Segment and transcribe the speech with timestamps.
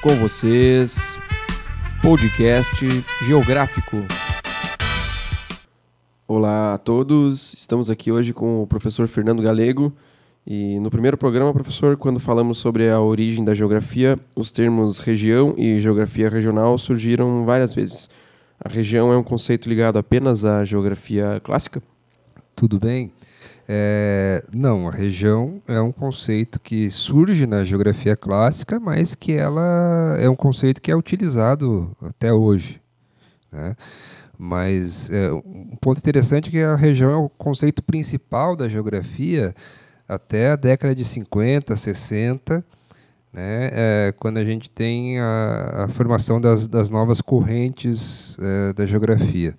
[0.00, 1.18] Com vocês,
[2.00, 2.86] podcast
[3.26, 3.96] geográfico.
[6.26, 9.92] Olá a todos, estamos aqui hoje com o professor Fernando Galego.
[10.46, 15.52] E no primeiro programa, professor, quando falamos sobre a origem da geografia, os termos região
[15.58, 18.08] e geografia regional surgiram várias vezes.
[18.64, 21.82] A região é um conceito ligado apenas à geografia clássica?
[22.54, 23.10] Tudo bem.
[23.70, 30.16] É, não, a região é um conceito que surge na geografia clássica, mas que ela
[30.18, 32.80] é um conceito que é utilizado até hoje.
[33.52, 33.76] Né?
[34.38, 39.54] Mas é, um ponto interessante é que a região é o conceito principal da geografia
[40.08, 42.64] até a década de 50, 60,
[43.30, 48.86] né, é, quando a gente tem a, a formação das, das, novas correntes é, da
[48.86, 49.54] geografia.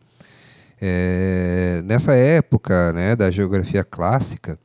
[0.81, 4.57] É, nessa época né, da geografia clássica,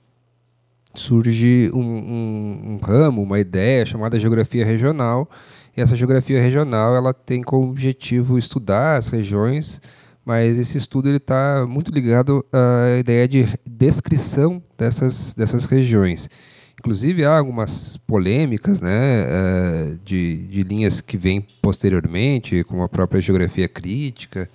[0.95, 5.29] surge um, um, um, ramo, uma ideia chamada geografia regional.
[5.77, 9.81] E essa geografia regional ela tem como objetivo estudar as regiões,
[10.25, 16.31] mas esse estudo está muito ligado à ideia de descrição dessas, dessas regiões.
[16.79, 23.21] Inclusive, há algumas polêmicas né, eh, de, de linhas que vêm posteriormente, como a própria
[23.21, 24.49] geografia crítica,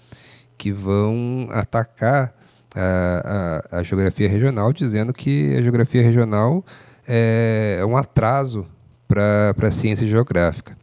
[0.59, 2.35] que vão atacar
[2.75, 6.63] a, a, a geografia regional, dizendo que a geografia regional
[7.07, 8.67] é um atraso
[9.07, 10.77] para a ciência geográfica.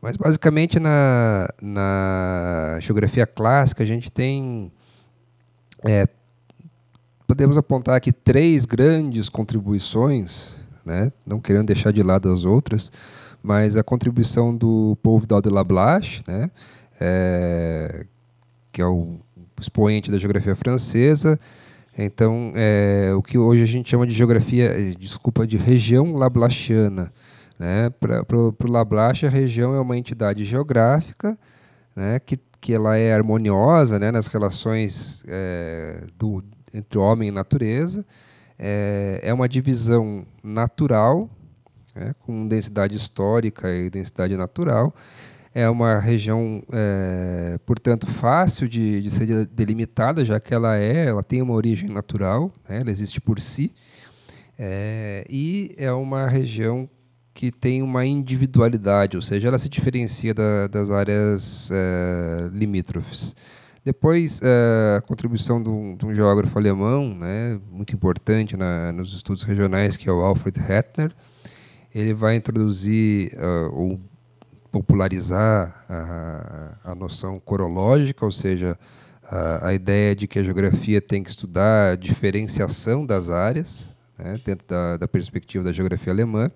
[0.00, 4.72] Mas, basicamente, na, na geografia clássica, a gente tem.
[5.84, 6.08] É,
[7.26, 11.12] podemos apontar aqui três grandes contribuições, né?
[11.24, 12.90] não querendo deixar de lado as outras,
[13.42, 16.50] mas a contribuição do povo de Lablache, né?
[17.00, 18.06] É,
[18.72, 19.20] que é o
[19.60, 21.38] expoente da geografia francesa.
[21.96, 27.12] Então, é, o que hoje a gente chama de geografia, eh, desculpa, de região lablachiana.
[27.58, 27.90] Né?
[27.90, 31.38] Para o Lablache, a região é uma entidade geográfica
[31.94, 32.18] né?
[32.18, 34.10] que, que ela é harmoniosa né?
[34.10, 36.42] nas relações é, do,
[36.72, 38.04] entre homem e natureza.
[38.58, 41.28] É, é uma divisão natural,
[41.94, 42.14] né?
[42.20, 44.94] com densidade histórica e densidade natural
[45.54, 51.22] é uma região, é, portanto, fácil de, de, ser delimitada, já que ela é, ela
[51.22, 53.72] tem uma origem natural, né, ela existe por si,
[54.58, 56.88] é, e é uma região
[57.34, 63.34] que tem uma individualidade, ou seja, ela se diferencia da, das áreas é, limítrofes.
[63.84, 69.96] Depois, é, a contribuição de um, geógrafo alemão, né, muito importante na, nos estudos regionais,
[69.96, 71.12] que é o Alfred Hettner,
[71.94, 74.00] ele vai introduzir uh, ou
[74.72, 78.78] popularizar a, a noção corológica, ou seja,
[79.22, 84.40] a, a, ideia de que a geografia tem que estudar a diferenciação das áreas, né,
[84.42, 86.50] dentro da, da, perspectiva da geografia alemã.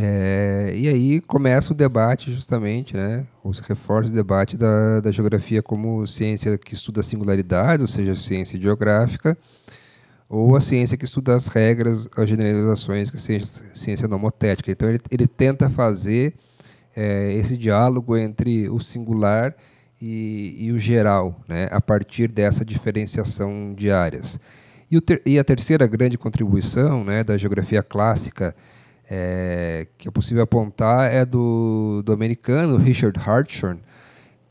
[0.00, 5.10] É, e aí começa o debate justamente, né, ou se reforça o debate da, da
[5.10, 9.36] geografia como ciência que estuda singularidades, ou seja, ciência geográfica,
[10.28, 14.70] ou a ciência que estuda as regras, as generalizações, que é ciência, ciência nomotética.
[14.70, 16.34] Então ele, ele tenta fazer
[16.94, 19.54] é, esse diálogo entre o singular
[20.00, 24.38] e, e, o geral, né, a partir dessa diferenciação de áreas.
[24.90, 28.54] E, ter, e a terceira grande contribuição né, da geografia clássica
[29.08, 33.82] é, que é possível apontar é do, do americano Richard Hartshorne,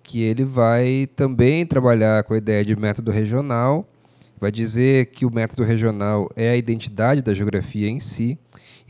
[0.03, 3.88] que ele vai também trabalhar com a ideia de método regional,
[4.40, 8.38] vai dizer que o método regional é a identidade da geografia em si,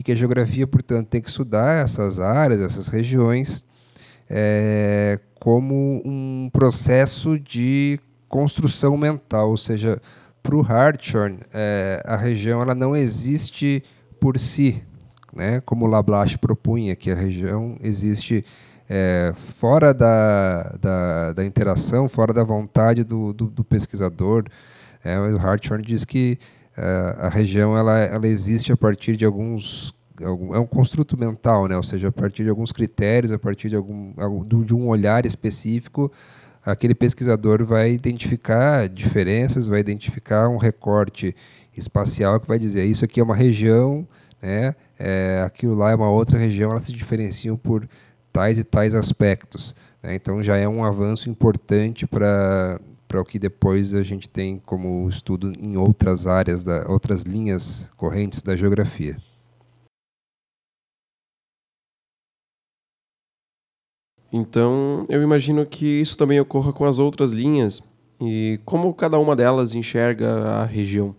[0.01, 3.63] e que a geografia, portanto, tem que estudar essas áreas, essas regiões,
[4.27, 10.01] é, como um processo de construção mental, ou seja,
[10.41, 13.83] para o Hartshorne, é, a região ela não existe
[14.19, 14.81] por si,
[15.35, 15.61] né?
[15.67, 18.43] como Lablache propunha, que a região existe
[18.89, 24.45] é, fora da, da, da, interação, fora da vontade do, do, do pesquisador.
[25.03, 26.39] É, o Hartshorne diz que
[26.75, 31.75] a região ela, ela existe a partir de alguns é um construto mental, né?
[31.75, 34.13] ou seja, a partir de alguns critérios, a partir de, algum,
[34.63, 36.11] de um olhar específico,
[36.63, 41.35] aquele pesquisador vai identificar diferenças, vai identificar um recorte
[41.75, 44.07] espacial que vai dizer isso aqui é uma região,
[44.41, 44.75] né?
[44.99, 47.87] É, aquilo lá é uma outra região, elas se diferenciam por
[48.31, 49.75] tais e tais aspectos.
[50.03, 50.13] Né?
[50.13, 52.79] Então já é um avanço importante para
[53.11, 57.91] para o que depois a gente tem como estudo em outras áreas, da, outras linhas
[57.97, 59.17] correntes da geografia.
[64.31, 67.83] Então, eu imagino que isso também ocorra com as outras linhas
[68.21, 71.13] e como cada uma delas enxerga a região.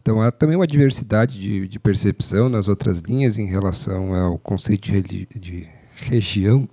[0.00, 4.90] Então, há também uma diversidade de, de percepção nas outras linhas em relação ao conceito
[5.00, 6.68] de, de região,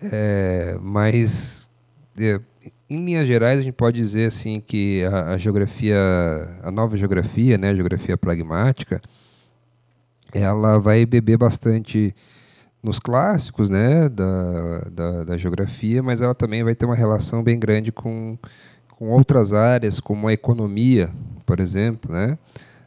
[0.00, 1.68] é, mas
[2.16, 2.40] é,
[2.92, 5.98] em linhas gerais a gente pode dizer assim que a, a, geografia,
[6.62, 9.00] a nova geografia, né, a geografia pragmática,
[10.32, 12.14] ela vai beber bastante
[12.82, 17.58] nos clássicos, né, da, da, da geografia, mas ela também vai ter uma relação bem
[17.58, 18.36] grande com,
[18.90, 21.10] com outras áreas, como a economia,
[21.46, 22.36] por exemplo, né.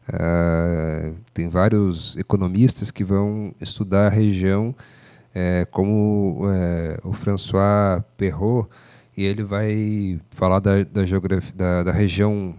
[0.07, 4.75] Uh, tem vários economistas que vão estudar a região
[5.34, 8.69] é, como é, o François Perrault,
[9.18, 12.54] e ele vai falar da, da, geografia, da, da, região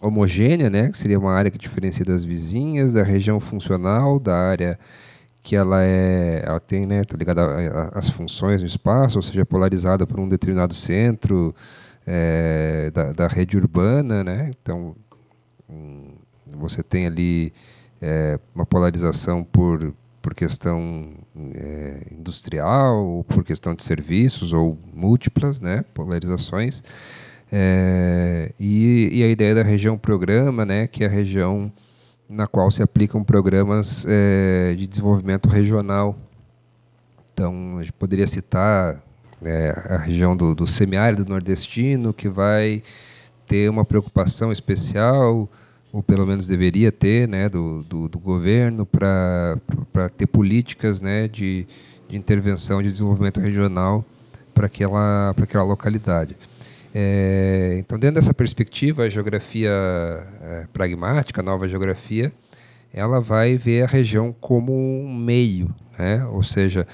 [0.00, 4.78] homogênea, né, que seria uma área que diferencia das vizinhas, da região funcional, da área
[5.42, 7.42] que ela é, ela tem, né, tá ligada
[7.94, 11.54] às funções no espaço, ou seja, polarizada por um determinado centro
[12.06, 14.50] é, da, da, rede urbana, né.
[14.60, 14.94] Então,
[15.68, 16.14] um,
[16.46, 17.52] você tem ali
[18.00, 21.10] é, uma polarização por por questão
[21.54, 26.82] é, industrial, ou por questão de serviços, ou múltiplas né, polarizações.
[27.50, 31.70] É, e, e, a ideia da região programa, né, que é a região
[32.26, 36.16] na qual se aplicam programas é, de desenvolvimento regional.
[37.34, 39.02] Então, a gente poderia citar
[39.42, 42.82] é, a região do, do semiárido nordestino, que vai
[43.46, 45.48] ter uma preocupação especial
[45.92, 49.58] ou pelo menos deveria ter, né, do, do, do governo para
[50.16, 51.66] ter políticas né, de,
[52.08, 54.04] de intervenção de desenvolvimento regional
[54.54, 56.36] para aquela, aquela localidade.
[56.94, 62.32] É, então, dentro dessa perspectiva, a geografia é, pragmática, a nova geografia,
[62.92, 66.24] ela vai ver a região como um meio, né?
[66.26, 66.86] ou seja,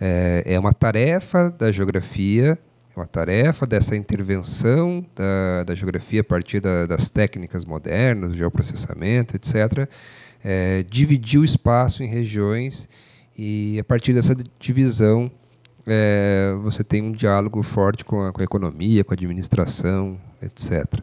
[0.00, 2.58] é, é uma tarefa da geografia
[2.96, 9.36] uma tarefa dessa intervenção da, da geografia a partir da, das técnicas modernas, do geoprocessamento,
[9.36, 9.88] etc.,
[10.42, 12.88] é, dividir o espaço em regiões
[13.36, 15.30] e, a partir dessa divisão,
[15.86, 21.00] é, você tem um diálogo forte com a, com a economia, com a administração, etc.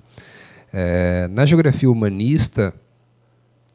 [0.74, 2.74] É, na geografia humanista,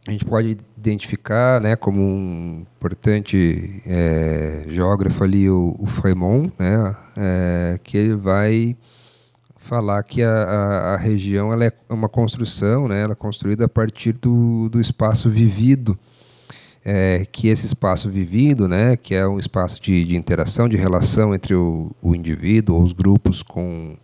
[0.07, 6.97] a gente pode identificar né, como um importante é, geógrafo ali o, o Fremont, né,
[7.17, 8.77] é, que ele vai
[9.57, 13.69] falar que a, a, a, região ela é uma construção, né, ela é construída a
[13.69, 15.99] partir do, do espaço vivido,
[16.83, 21.35] é, que esse espaço vivido, né, que é um espaço de, de interação, de relação
[21.35, 23.95] entre o, o indivíduo ou os grupos com,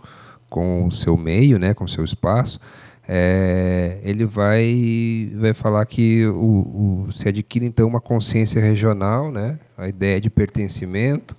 [0.51, 2.61] com o seu meio, né, com o seu espaço,
[3.07, 9.59] é, ele vai, vai falar que o, o, se adquire então uma consciência regional, né,
[9.77, 11.37] a ideia de pertencimento,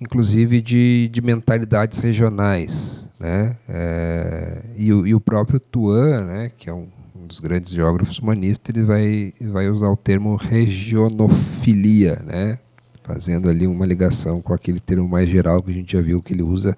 [0.00, 3.08] inclusive de, de mentalidades regionais.
[3.18, 8.18] Né, é, e, e, o, próprio Tuan, né, que é um, um, dos grandes geógrafos
[8.18, 12.58] humanistas, ele vai, vai usar o termo regionofilia, né,
[13.02, 16.32] fazendo ali uma ligação com aquele termo mais geral que a gente já viu que
[16.32, 16.76] ele usa,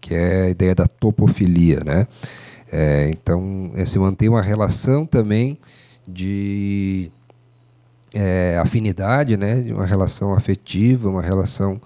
[0.00, 1.80] que é a ideia da topofilia.
[1.84, 2.06] Né.
[2.72, 5.58] É, então, é, se mantém uma relação também
[6.06, 7.10] de
[8.14, 11.80] é, afinidade, né, uma relação afetiva, uma relação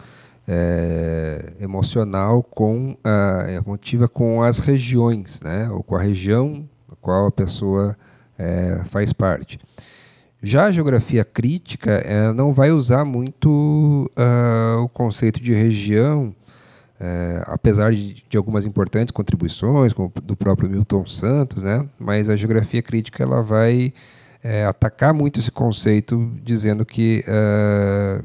[0.46, 7.26] é, emocional com a, emotiva com as regiões, né, ou com a região a qual
[7.26, 7.96] a pessoa
[8.86, 9.60] faz parte.
[10.42, 12.02] Já a geografia crítica
[12.34, 16.34] não vai usar muito uh, o conceito de região
[17.04, 22.36] é, apesar de, de, algumas importantes contribuições, como do próprio Milton Santos, né, mas a
[22.36, 23.92] geografia crítica ela vai
[24.42, 28.22] é, atacar muito esse conceito, dizendo que é,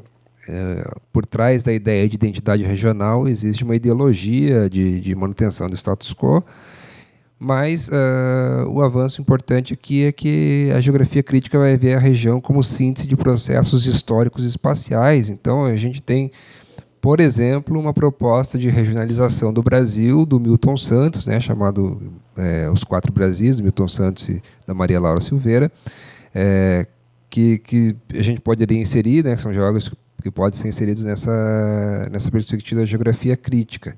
[0.47, 5.75] é por trás da ideia de identidade regional existe uma ideologia de, de manutenção do
[5.75, 6.41] status quo,
[7.37, 12.39] mas uh, o avanço importante aqui é que a geografia crítica vai ver a região
[12.39, 15.29] como síntese de processos históricos e espaciais.
[15.29, 16.31] Então a gente tem
[17.01, 22.83] por exemplo, uma proposta de regionalização do Brasil do Milton Santos, né, chamado é, Os
[22.83, 25.71] Quatro Brasis, do Milton Santos e da Maria Laura Silveira,
[26.33, 26.85] é,
[27.29, 32.09] que, que a gente poderia inserir, né, que são geógrafos que podem ser inseridos nessa,
[32.11, 33.95] nessa perspectiva da geografia crítica.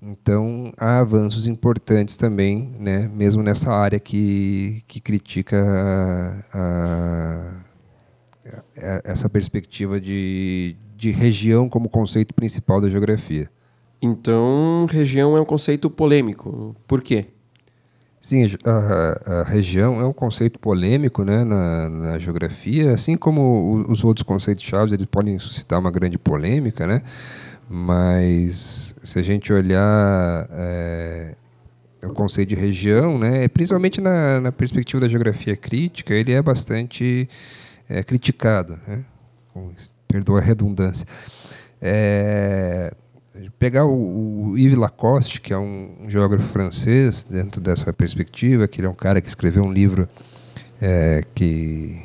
[0.00, 5.56] Então, há avanços importantes também, né, mesmo nessa área que, que critica
[6.54, 7.62] a,
[8.76, 13.48] a, essa perspectiva de, de região como conceito principal da geografia.
[14.02, 16.74] Então, região é um conceito polêmico.
[16.88, 17.26] Por quê?
[18.20, 24.02] Sim, a, a região é um conceito polêmico né, na, na, geografia, assim como os
[24.02, 27.02] outros conceitos chaves eles podem suscitar uma grande polêmica, né?
[27.70, 31.34] mas se a gente olhar é,
[32.02, 37.28] o conceito de região, né, principalmente na, na, perspectiva da geografia crítica, ele é bastante
[37.88, 38.80] é, criticado.
[38.84, 39.04] Né?
[40.08, 41.06] Perdoa a redundância.
[41.80, 42.92] É,
[43.58, 48.80] pegar o, o, Yves Lacoste, que é um, um, geógrafo francês, dentro dessa perspectiva, que
[48.80, 50.08] ele é um cara que escreveu um livro
[50.80, 51.96] é, que,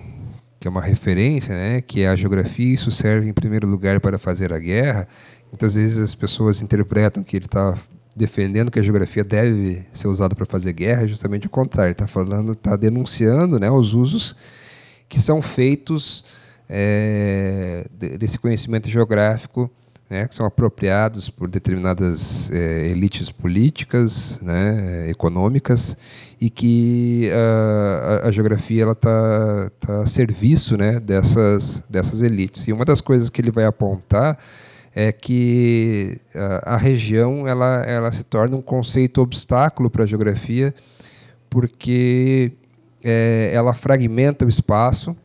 [0.59, 4.19] que é uma referência, né, que é a geografia, isso serve em primeiro lugar para
[4.19, 5.07] fazer a guerra.
[5.51, 7.75] Muitas vezes as pessoas interpretam que ele está
[8.15, 11.93] defendendo que a geografia deve ser usada para fazer guerra, justamente o contrário.
[11.93, 14.35] Está falando, está denunciando né, os usos
[15.09, 16.23] que são feitos
[16.69, 17.85] é,
[18.17, 19.69] desse conhecimento geográfico
[20.13, 25.97] né, que são apropriados por determinadas é, elites políticas, né, econômicas,
[26.39, 32.67] e que uh, a, a, geografia está tá a serviço né, dessas, dessas elites.
[32.67, 34.37] E uma das coisas que ele vai apontar
[34.93, 40.75] é que uh, a região ela, ela se torna um conceito obstáculo para a geografia,
[41.49, 42.51] porque
[43.03, 45.15] é, ela fragmenta o espaço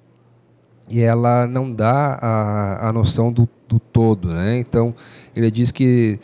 [0.90, 4.28] e ela não dá a, a noção do, do todo.
[4.28, 4.58] Né?
[4.58, 4.94] Então,
[5.34, 6.18] ele diz que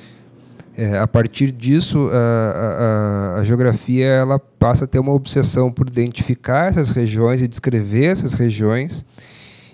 [0.77, 5.87] é, a partir disso a, a, a, geografia ela passa a ter uma obsessão por
[5.87, 9.07] identificar essas regiões e descrever essas regiões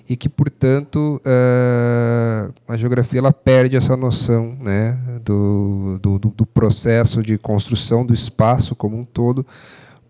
[0.07, 7.23] e que portanto a, a geografia ela perde essa noção né, do, do, do, processo
[7.23, 9.47] de construção do espaço como um todo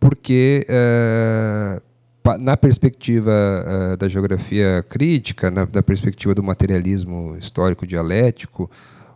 [0.00, 1.80] porque é,
[2.38, 8.70] na perspectiva uh, da geografia crítica, na, perspectiva do materialismo histórico dialético,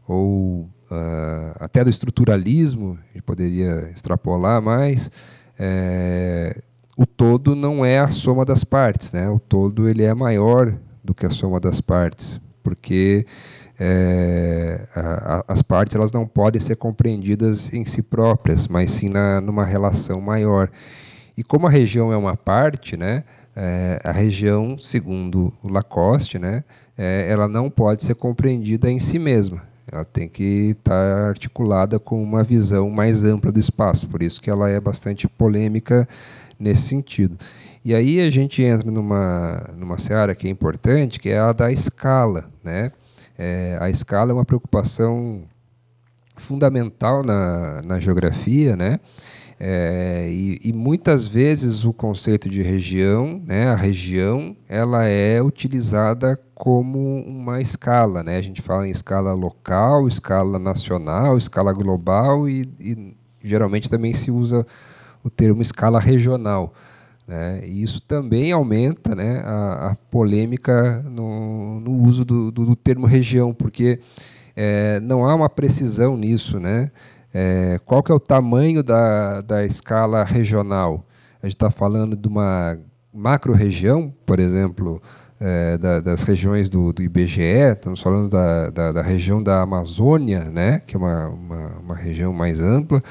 [0.07, 5.11] ou uh, até do estruturalismo, a gente poderia extrapolar mais,
[5.59, 6.61] é,
[6.97, 9.29] o todo não é a soma das partes, né?
[9.29, 13.27] o todo ele é maior do que a soma das partes, porque
[13.79, 19.09] é, a, a, as partes elas não podem ser compreendidas em si próprias, mas sim
[19.09, 20.71] na, numa relação maior.
[21.37, 23.25] E como a região é uma parte, né,
[23.57, 26.65] é, a região, segundo o Lacoste, né,
[26.97, 29.63] é, ela não pode ser compreendida em si mesma.
[29.91, 34.09] Ela tem que estar articulada com uma visão mais ampla do espaço.
[34.09, 36.09] Por isso que ela é bastante polêmica
[36.59, 37.37] nesse sentido.
[37.85, 41.71] E aí a gente entra numa, numa seara que é importante, que é a da
[41.71, 42.51] escala.
[42.63, 42.91] Né?
[43.37, 45.43] É, a escala é uma preocupação
[46.37, 48.99] fundamental na, na geografia, né?
[49.67, 56.39] É, e, e, muitas vezes o conceito de região, né, a região, ela é utilizada
[56.55, 58.23] como uma escala.
[58.23, 58.37] Né?
[58.37, 64.31] A gente fala em escala local, escala nacional, escala global e, e geralmente também se
[64.31, 64.67] usa
[65.23, 66.75] o termo escala regional.
[67.27, 67.67] Né?
[67.67, 73.07] E isso também aumenta né, a, a polêmica no, no uso do, do, do, termo
[73.07, 73.99] região, porque
[74.55, 76.61] é, não há uma precisão nisso.
[76.61, 76.91] Né?
[77.37, 81.05] É, qual que é o tamanho da, da escala regional?
[81.43, 82.79] A gente está falando de uma
[83.13, 85.03] macro-região, por exemplo,
[85.41, 90.45] é, da, das regiões do, do, IBGE, estamos falando da, da, da, região da Amazônia,
[90.45, 93.03] né, que é uma, uma, uma região mais ampla,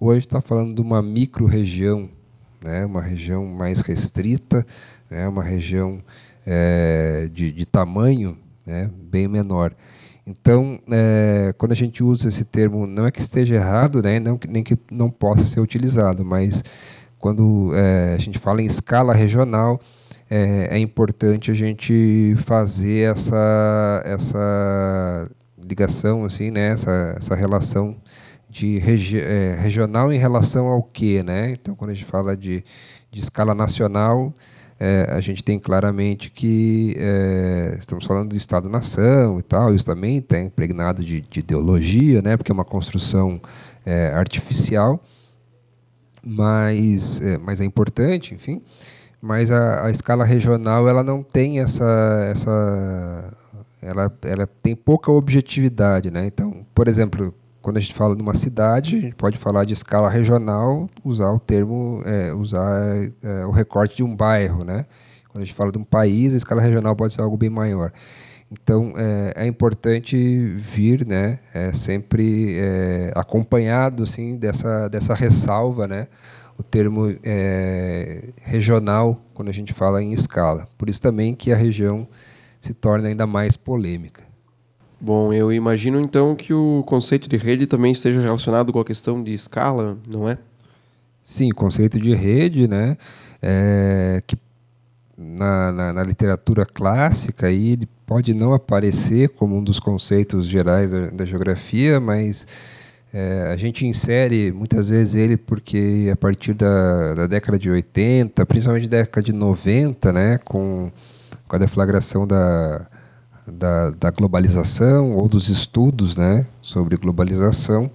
[0.00, 2.10] ou a gente está falando de uma micro-região,
[2.60, 4.66] né, uma região mais restrita,
[5.08, 6.00] né, uma região
[6.44, 9.72] é, de, de tamanho né, bem menor.
[10.28, 14.38] Então, é, quando a gente usa esse termo, não é que esteja errado, né, não,
[14.46, 16.62] nem que não possa ser utilizado, mas
[17.18, 19.80] quando é, a gente fala em escala regional,
[20.28, 27.96] é, é, importante a gente fazer essa, essa ligação, assim, né, essa, essa relação
[28.50, 31.22] de regi é, regional em relação ao quê?
[31.22, 31.52] Né?
[31.52, 32.62] Então, quando a gente fala de,
[33.10, 34.34] de escala nacional,
[34.80, 40.18] é, a gente tem claramente que é, estamos falando do Estado-nação e tal, isso também
[40.18, 43.40] está impregnado de, de, ideologia, né, porque é uma construção
[43.84, 45.02] é, artificial,
[46.24, 48.62] mas, é, mas é importante, enfim,
[49.20, 53.34] mas a, a, escala regional ela não tem essa, essa
[53.82, 56.26] ela, ela tem pouca objetividade, né?
[56.26, 57.34] Então, por exemplo,
[57.68, 61.30] quando a gente fala de uma cidade, a gente pode falar de escala regional, usar
[61.30, 62.80] o termo, é, usar
[63.22, 64.86] é, o recorte de um bairro, né?
[65.28, 67.92] Quando a gente fala de um país, a escala regional pode ser algo bem maior.
[68.50, 70.16] Então é, é importante
[70.56, 71.40] vir, né?
[71.52, 76.08] É sempre é, acompanhado, assim, dessa dessa ressalva, né?
[76.56, 80.66] O termo é, regional quando a gente fala em escala.
[80.78, 82.08] Por isso também que a região
[82.58, 84.27] se torna ainda mais polêmica.
[85.00, 89.22] Bom, eu imagino então que o conceito de rede também esteja relacionado com a questão
[89.22, 90.38] de escala, não é?
[91.22, 92.96] Sim, o conceito de rede, né,
[93.40, 94.36] é, que
[95.16, 100.92] na, na, na, literatura clássica aí, ele pode não aparecer como um dos conceitos gerais
[100.92, 102.46] da, da geografia, mas
[103.12, 108.44] é, a gente insere muitas vezes ele porque a partir da, da década de 80,
[108.46, 110.90] principalmente da década de 90, né, com,
[111.46, 112.86] com a deflagração da
[113.52, 117.90] da, da, globalização ou dos estudos né, sobre globalização,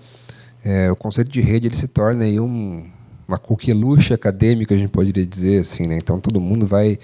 [0.64, 2.84] é, o conceito de rede ele se torna aí um,
[3.28, 5.88] uma coqueluche acadêmica, a gente poderia dizer assim.
[5.88, 5.98] Né?
[5.98, 6.98] Então, todo mundo vai,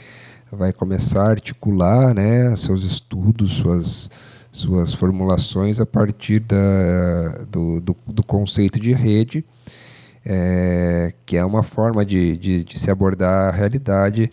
[0.51, 4.09] vai começar a articular né, seus estudos, suas,
[4.51, 9.45] suas formulações a partir da, do, do, do conceito de rede,
[10.25, 14.29] é, que é uma forma de, de, de se abordar a realidade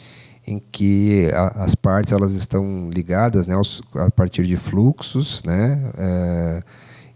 [0.46, 5.90] em que a, as partes elas estão ligadas né, aos, a partir de fluxos, né,
[5.98, 6.62] é,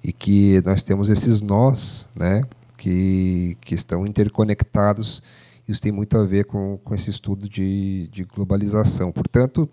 [0.03, 2.43] e que nós temos esses nós, né,
[2.77, 5.23] que, que estão interconectados.
[5.69, 9.13] Isso tem muito a ver com, com esse estudo de, de globalização.
[9.13, 9.69] Portanto,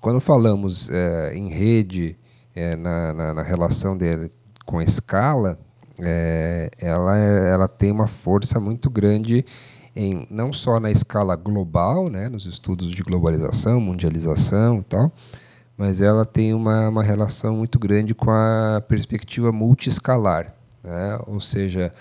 [0.00, 2.16] quando falamos é, em rede,
[2.54, 4.30] é, na, na, na, relação dele
[4.64, 5.58] com a escala,
[6.00, 9.44] é, ela, ela tem uma força muito grande
[9.98, 15.12] em não só na escala global, né, nos estudos de globalização, mundialização e tal,
[15.76, 21.92] mas ela tem uma, uma relação muito grande com a perspectiva multiescalar, né, ou seja,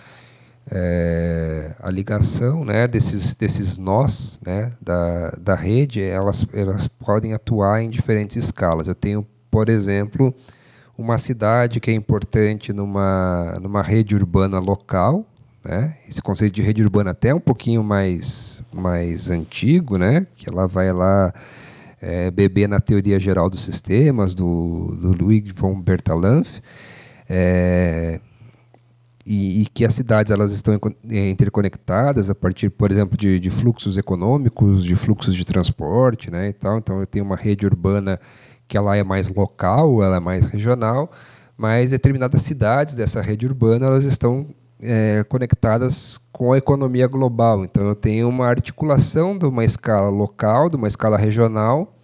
[0.69, 7.81] é, a ligação né, desses, desses nós né, da, da rede, elas, elas podem atuar
[7.81, 8.87] em diferentes escalas.
[8.87, 10.35] Eu tenho, por exemplo,
[10.95, 15.25] uma cidade que é importante numa, numa rede urbana local,
[15.67, 15.95] né?
[16.07, 20.25] Esse conceito de rede urbana até é um pouquinho mais, mais antigo, né?
[20.35, 21.33] que ela vai lá
[22.01, 26.61] é, beber na teoria geral dos sistemas, do, do Ludwig von Bertalanff,
[27.27, 28.21] é,
[29.25, 33.49] e, e, que as cidades elas estão é, interconectadas a partir, por exemplo, de, de
[33.49, 36.77] fluxos econômicos, de fluxos de transporte, né, e tal.
[36.77, 38.17] Então eu tenho uma rede urbana
[38.69, 41.11] que ela é mais local, ela é mais regional,
[41.57, 44.47] mas determinadas cidades dessa rede urbana elas estão
[44.81, 47.63] é, conectadas com a economia global.
[47.65, 51.95] Então, eu tenho uma articulação de uma escala local, de uma escala regional,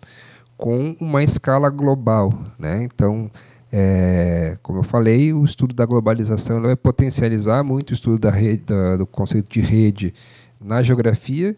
[0.58, 2.34] com uma escala global.
[2.58, 2.84] Né?
[2.84, 3.30] Então,
[3.72, 8.64] é, como eu falei, o estudo da globalização vai potencializar muito o estudo da rede,
[8.66, 10.14] da, do conceito de rede
[10.60, 11.56] na geografia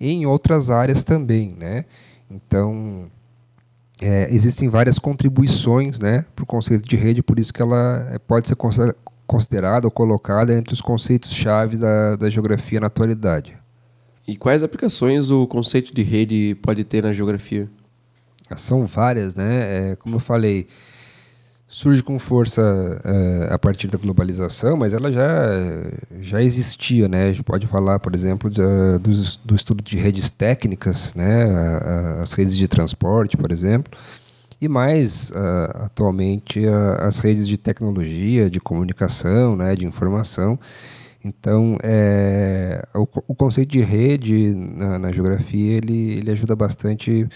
[0.00, 1.54] e em outras áreas também.
[1.54, 1.84] Né?
[2.30, 3.10] Então,
[4.00, 8.18] é, existem várias contribuições né, para o conceito de rede, por isso que ela é,
[8.18, 8.56] pode ser
[9.28, 13.56] considerada ou colocada entre os conceitos-chave da, da geografia na atualidade.
[14.26, 17.68] E quais aplicações o conceito de rede pode ter na geografia?
[18.56, 19.90] São várias, né?
[19.90, 20.66] É, como eu falei,
[21.66, 22.62] surge com força
[23.04, 25.50] é, a partir da globalização, mas ela já,
[26.20, 27.26] já existia, né?
[27.26, 28.98] A gente pode falar, por exemplo, do,
[29.44, 31.44] do estudo de redes técnicas, né?
[32.22, 33.92] as redes de transporte, por exemplo,
[34.60, 40.58] e mais uh, atualmente uh, as redes de tecnologia, de comunicação, né, de informação.
[41.24, 47.28] Então, é, o, o, conceito de rede na, na, geografia ele, ele ajuda bastante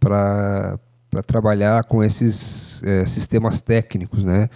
[0.00, 0.78] para
[1.26, 4.48] trabalhar com esses é, sistemas técnicos, né?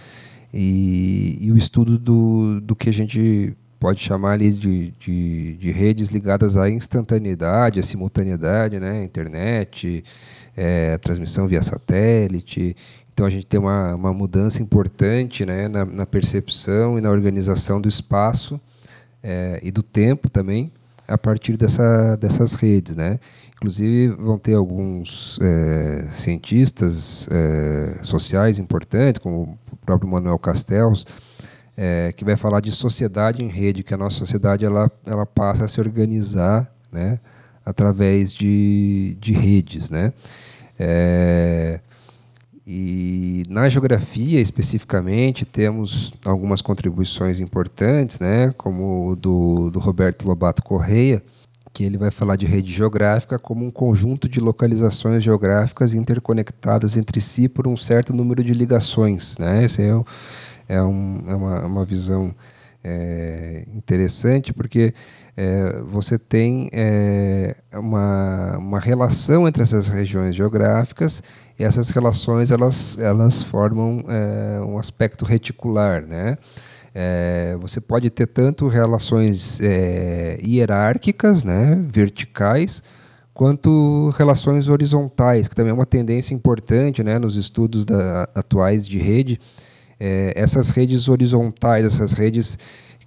[0.53, 5.71] E, e, o estudo do, do que a gente pode chamar ali de, de, de
[5.71, 9.03] redes ligadas à instantaneidade, à simultaneidade, né?
[9.03, 10.03] Internet,
[10.55, 12.77] é, transmissão via satélite.
[13.11, 17.81] Então a gente tem uma, uma mudança importante né, na, na, percepção e na organização
[17.81, 18.61] do espaço
[19.23, 20.71] é, e do tempo também
[21.07, 22.95] a partir dessa, dessas redes.
[22.95, 23.19] Né?
[23.55, 31.03] Inclusive vão ter alguns é, cientistas é, sociais importantes, como o próprio Manuel Castells,
[31.83, 35.65] é, que vai falar de sociedade em rede, que a nossa sociedade ela, ela passa
[35.65, 37.19] a se organizar né,
[37.65, 39.89] através de, de redes.
[39.89, 40.13] Né?
[40.77, 41.79] É,
[42.67, 50.61] e na geografia, especificamente, temos algumas contribuições importantes, né, como o do, do Roberto Lobato
[50.61, 51.23] Correia,
[51.73, 57.19] que ele vai falar de rede geográfica como um conjunto de localizações geográficas interconectadas entre
[57.19, 59.39] si por um certo número de ligações.
[59.39, 59.63] Né?
[59.63, 59.91] Essa é,
[60.71, 62.33] é, um, é uma, uma visão
[62.81, 64.93] é, interessante, porque
[65.35, 71.21] é, você tem é, uma, uma relação entre essas regiões geográficas
[71.59, 76.37] e essas relações elas, elas formam é, um aspecto reticular, né?
[76.93, 82.83] É, você pode ter tanto relações é, hierárquicas, né, verticais,
[83.33, 88.97] quanto relações horizontais, que também é uma tendência importante né, nos estudos da, atuais de
[88.97, 89.39] rede.
[90.03, 92.57] É, essas redes horizontais, essas redes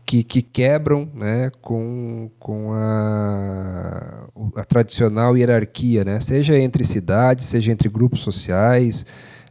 [0.07, 7.73] que, que quebram né, com, com a, a tradicional hierarquia, né, seja entre cidades, seja
[7.73, 9.05] entre grupos sociais,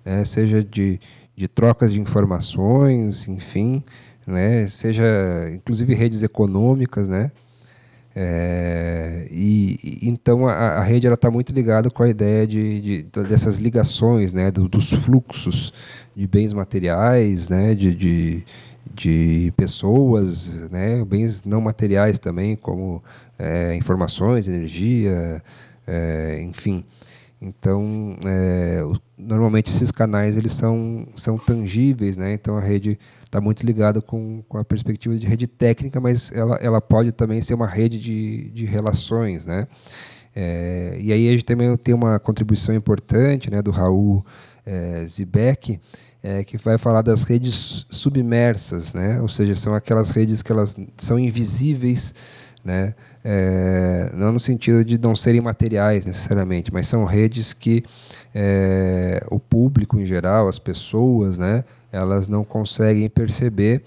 [0.06, 1.01] né, seja de,
[1.36, 3.84] de trocas de informações, enfim,
[4.25, 5.03] né, seja
[5.51, 7.29] inclusive redes econômicas, né,
[8.15, 13.58] É, e, então a, a rede está muito ligada com a ideia de, de dessas
[13.58, 15.73] ligações, né, do, dos fluxos
[16.15, 18.43] de bens materiais, né, de, de,
[18.93, 23.04] de pessoas, né, bens não materiais também, como
[23.39, 25.41] é, informações, energia,
[25.88, 26.84] é, enfim.
[27.41, 28.82] Então, é,
[29.17, 32.34] normalmente esses canais eles são, são tangíveis, né?
[32.34, 32.97] Então a rede
[33.33, 37.41] está muito ligada com, com a perspectiva de rede técnica, mas ela, ela pode também
[37.41, 39.67] ser uma rede de, de relações, né?
[40.35, 44.25] É, e aí a gente também tem uma contribuição importante, né, do Raul
[44.65, 45.05] é,
[46.23, 49.19] é, que vai falar das redes submersas, né?
[49.19, 52.13] Ou seja, são aquelas redes que elas são invisíveis,
[52.63, 52.93] né?
[53.25, 57.83] É, não no sentido de não serem materiais necessariamente, mas são redes que
[58.35, 61.63] é, o público em geral, as pessoas, né,
[61.93, 63.84] elas não conseguem perceber,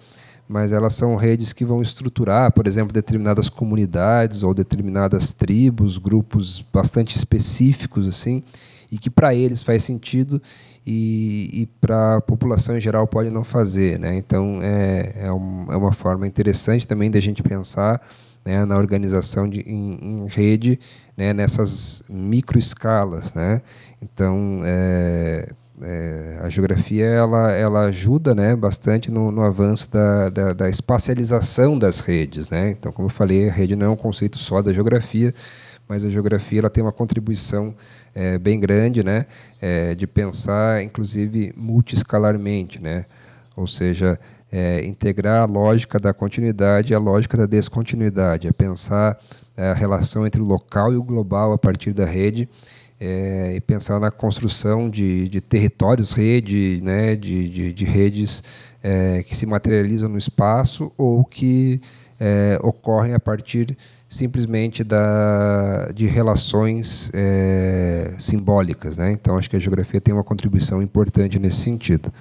[0.49, 6.64] mas elas são redes que vão estruturar, por exemplo, determinadas comunidades ou determinadas tribos, grupos
[6.73, 8.42] bastante específicos assim,
[8.90, 10.40] e que para eles faz sentido
[10.87, 14.16] e, e para a população em geral pode não fazer, né?
[14.16, 18.01] Então é, é, um, é uma forma interessante também da gente pensar
[18.47, 20.79] né, na organização de, em, em rede,
[21.16, 23.35] né, nessas microescalas.
[23.35, 23.61] Né?
[24.01, 25.49] Então, é,
[25.83, 31.79] é, a geografia ela, ela ajuda né, bastante no, no avanço da, da, da, espacialização
[31.79, 32.49] das redes.
[32.49, 32.71] Né?
[32.71, 35.35] Então, como eu falei, a rede não é um conceito só da geografia,
[35.89, 37.75] mas a geografia ela tem uma contribuição
[38.15, 39.27] é, bem grande né,
[39.61, 42.81] é, de pensar, inclusive, multiescalarmente.
[42.81, 43.05] Né?
[43.55, 44.19] Ou seja,
[44.51, 49.19] é, integrar a lógica da continuidade e a lógica da descontinuidade, é pensar
[49.57, 52.49] é, a relação entre o local e o global a partir da rede
[53.00, 58.42] é, e pensar na construção de, de territórios rede, né, de, de, de redes
[58.82, 61.80] é, que se materializam no espaço ou que
[62.18, 63.76] é, ocorrem a partir
[64.09, 68.96] simplesmente da, de relações é, simbólicas.
[68.96, 69.12] Né?
[69.12, 72.12] Então, acho que a geografia tem uma contribuição importante nesse sentido.